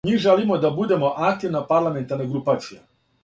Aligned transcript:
Ми 0.07 0.17
желимо 0.17 0.57
да 0.63 0.71
будемо 0.77 1.11
активна 1.27 1.61
парламентарна 1.73 2.27
групација. 2.31 2.81